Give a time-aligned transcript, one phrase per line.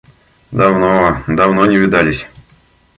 [0.51, 2.25] Давно, давно не видались».